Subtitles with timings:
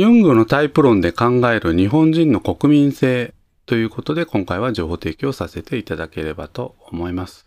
[0.00, 3.34] ユングのタイプ論で考える日本人の国民性
[3.66, 7.46] ということで今回は情報提供させていただければと思います。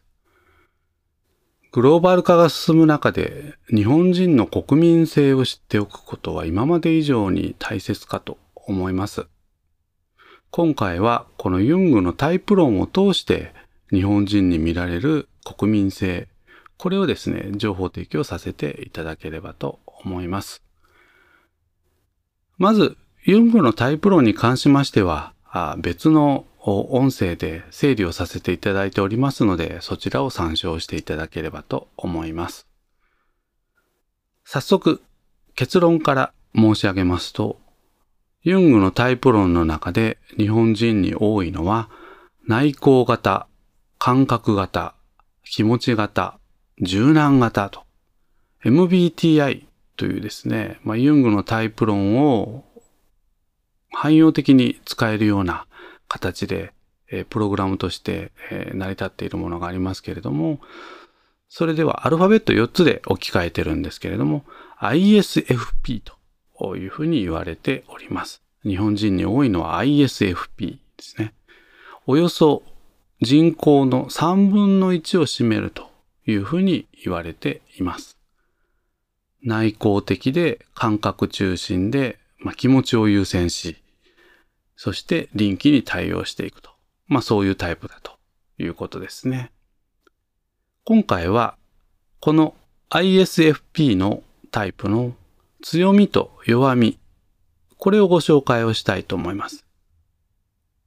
[1.72, 9.26] グローバル化が進む中で日本人の国民性を知っておくことは今まで以上に大切かと思います。
[10.52, 13.52] 今回はこのユングのタイプ論を通して
[13.90, 16.28] 日本人に見られる国民性、
[16.78, 20.62] これをですね、情報提供させていただければと思います。
[22.58, 25.34] まず、ユングのタイプ論に関しましては、
[25.78, 32.68] 別の音声で整理をさせていただいておりますので、そちらを参照していただければと思います。
[34.46, 35.02] 早速、
[35.56, 37.60] 結論から申し上げますと、
[38.44, 41.90] ユングのタイプ論の中で日本人に多いのは、
[42.46, 43.48] 内向型、
[43.98, 44.96] 感覚型、
[45.46, 46.38] 気持ち型、
[46.82, 47.84] 柔軟型と、
[48.66, 52.66] MBTI というですね、まあ、ユングのタイプ論を
[53.92, 55.66] 汎用的に使えるような
[56.08, 56.74] 形で、
[57.12, 60.60] えプログラムとして、え成り立っているものがありますけれども、
[61.48, 64.44] それではアルファベット4つで置き換えてるんですけれども、
[64.80, 66.02] ISFP
[66.58, 68.42] というふうに言われております。
[68.64, 71.34] 日本人に多いのは ISFP ですね。
[72.08, 72.64] およそ
[73.22, 75.90] 人口の3分の1を占めると
[76.26, 78.18] いうふうに言われています。
[79.44, 83.78] 内向的で感覚中心で、まあ、気持ちを優先し、
[84.76, 86.72] そして臨機に対応していくと。
[87.08, 88.14] まあそういうタイプだと
[88.58, 89.52] いうことですね。
[90.84, 91.56] 今回は
[92.20, 92.56] この
[92.90, 95.14] ISFP のタイプの
[95.62, 97.00] 強みと弱み、
[97.78, 99.66] これをご紹介をしたいと思います。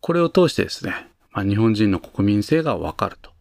[0.01, 3.36] これを通してですね、まあ、日本人の国民性がわかると。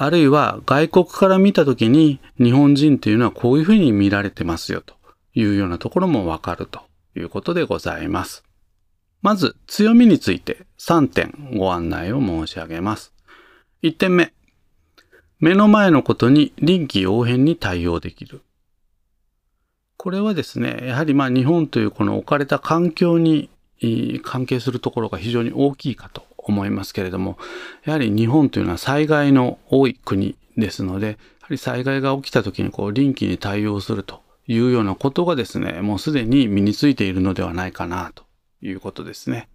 [0.00, 4.94] あるいは外国から見たときに日本人というのはこういうふうに見られてますよと
[5.34, 6.82] いうようなところもわかると
[7.16, 8.44] いうことでございます。
[9.22, 13.12] まず強みについて3点ご案内を申し上げます。
[13.82, 14.32] 1点目。
[15.40, 18.42] 目の前のことに臨機応変に対応できる。
[19.96, 23.50] これはですね、やはりまあ日本というこの置かれた環境に
[24.22, 27.38] 関係するところが非常に大きいかと思いますけれども、
[27.84, 31.18] やはり日本というのは災害の多い国ですので、やは
[31.50, 38.24] り災害が起きた時にこう臨機に対応するというようなことがですね、もうすでに身についているのではないかなと
[38.62, 39.48] いうことですね。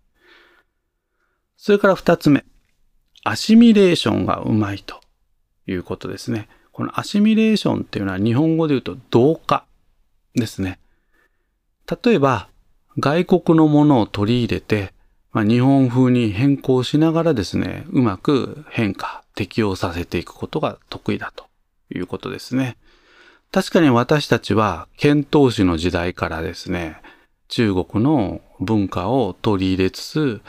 [1.57, 2.45] それから二つ目。
[3.25, 4.99] アシミレーションがうまいと
[5.65, 6.49] いうことですね。
[6.73, 9.65] このアシミレーションっていうのは日本語で言うと同化
[10.35, 10.79] ですね。
[12.03, 12.49] 例えば、
[12.99, 14.92] 外国のものを取り入れて、
[15.33, 21.45] まあ、日本風に変更しながらですね、うまく変化、適応させていくことが得意だと
[21.93, 22.77] いうことですね。
[23.51, 27.01] 確かに私たちは、遣唐使の時代からですね、
[27.47, 30.41] 中国の文化を取り入れつつ、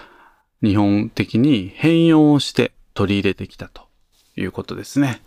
[0.63, 3.89] 日本的に変容をして取り入れてきたと
[4.37, 5.23] いうことですね。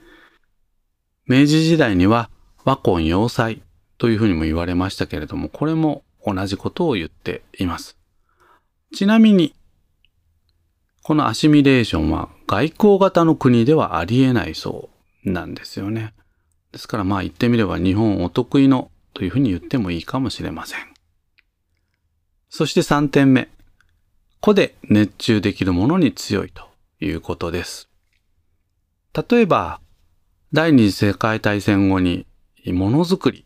[1.26, 2.30] 明治時代には
[2.64, 3.62] 和魂要塞
[3.98, 7.97] というふうにも言われましたけれども、これも同じことを言っています。
[8.94, 9.54] ちなみに、
[11.04, 14.90] このアシミレーションは外交型の国ではありえないそ
[15.24, 16.14] うなんですよね。
[16.72, 20.80] ですからまあ言ってみれば日本お得意のというふうに言ってもいいかもしれません。
[22.50, 23.50] そして3点目。
[24.40, 26.70] 個で熱中できるものに強いと
[27.02, 27.90] いうことです。
[29.30, 29.82] 例えば、
[30.54, 32.26] 第二次世界大戦後に
[32.68, 33.46] ものづくり。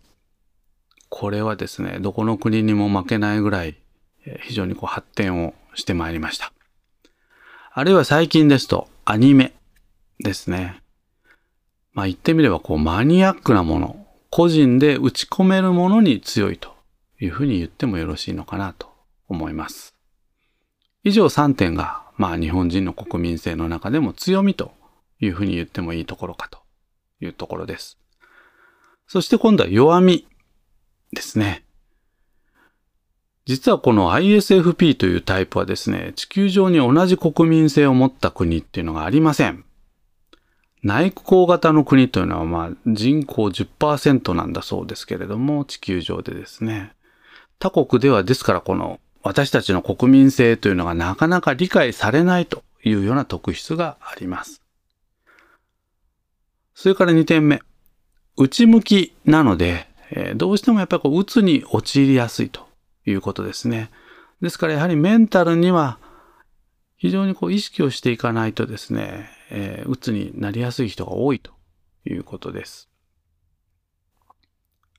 [1.10, 3.78] これはですね、どこの国にも負けないぐらい
[4.42, 6.54] 非常にこう発展をしてまいりました。
[7.74, 9.54] あるいは最近ですとアニメ
[10.20, 10.82] ですね。
[11.94, 16.76] まあ言ってみればこうマニアックなもの、個人で打ち込めるものに強いと
[17.20, 18.90] いうふうに言ってもよろしいのかなと
[19.28, 19.96] 思います。
[21.04, 24.74] 以上3点が、まあ日本人の国民性の中でも強みと
[25.20, 26.60] いうふうに言ってもいいところかと
[27.20, 27.98] いうところです。
[29.08, 30.28] そして今度は弱み
[31.12, 31.66] ですね。
[33.52, 39.66] 実はこの ISFP というタイプはですね、地球上に同じ国民性を持った国っていうのがありません。
[40.84, 46.94] 内向型の国というのはまあ人口10%なんだそうですけれども、地球上でですね。
[47.60, 54.62] 他国ではですからこの私たちの国民性というのがなかなか理解されないというような特質があります。
[56.74, 57.62] それから2点目。
[58.38, 62.71] 内向きなので、え、どうしてもやっぱりこう、鬱に陥りやすいと
[63.06, 63.90] いうことですね。
[64.42, 66.00] ですからやはりメンタルには
[66.98, 71.52] 非常にこう意識をしていかないとですね、えー、鬱になりやすい人が多いと
[72.06, 72.90] いうことです。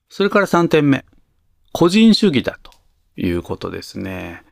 [0.08, 1.04] それから3点目。
[1.72, 2.72] 個人主義だと
[3.16, 4.42] いうことですね。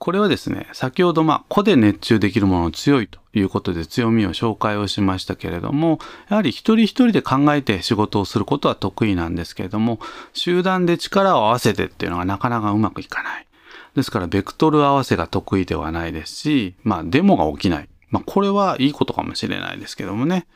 [0.00, 5.98] これはですね、先ほどまあ、個で熱中できるもの強いということで強みを紹介をしましたけれども、
[6.30, 10.00] やはり一人一人で考えて仕事をすることは得意なんですけれども、
[10.32, 13.46] 集団で力を合わせてっていうのがなかなかうまくいかない。
[13.94, 17.88] ですから、ベクトル合わせが得意ではないですし、まあ、デモが起きない。
[18.08, 20.46] まあ、これはいいことかもしれないですけどもね。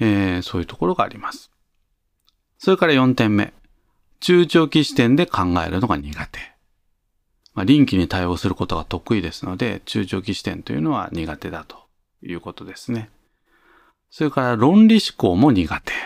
[0.00, 1.52] えー、そういうところがあります。
[2.58, 3.54] それから4点目。
[4.18, 6.53] 中長期視点で考えるのが苦手。
[7.54, 11.76] まあ、臨機に対応することが得意ですので、中長期視点というのは苦手だと
[12.22, 13.10] いうことですね。
[14.10, 15.96] それから論理思考も苦手で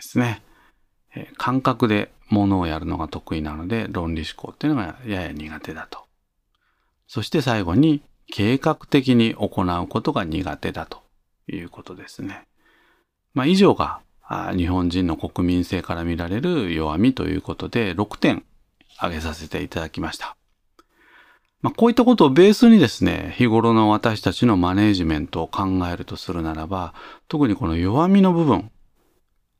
[0.00, 0.42] すね。
[1.14, 6.04] えー、感覚で物をやるのが得意なので、論理思考っていうのがやや苦手だと。
[7.06, 11.02] そして最後に、計画的に行うことが苦手だと
[11.48, 12.46] いうことですね。
[13.34, 14.00] まあ、以上が
[14.56, 18.44] 日本人の国民性から見られる弱みということで6点
[18.96, 20.36] 挙げさせていただきました。
[21.62, 26.92] まあ、こういったことをベースにですね、日頃の私たちのマネージメントを考えるとするならば、
[27.28, 28.70] 特にこの弱みの部分、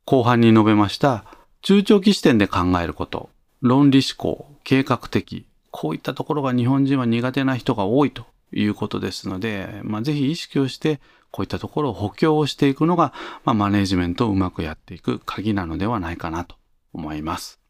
[0.05, 1.25] 後半に述べました
[1.61, 3.29] 中長期視点で考えること、
[3.61, 10.99] 論理思考、計画的、こういったところが日本人は苦手な人が多いということですので、まあ、ぜひ意識をして
[11.31, 13.13] こういったところを補強をしていくのが、
[13.45, 16.57] まあ、マネージメントをうまくやっていく鍵なのではないかなと
[16.91, 17.61] 思います。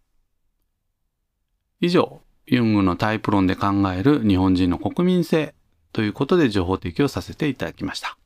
[1.80, 5.54] 以上、ユングのタイプ論で考える日本人の国民性
[5.94, 8.18] ということで情報提供させていただきました。